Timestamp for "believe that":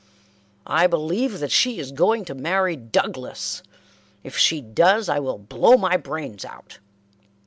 0.87-1.51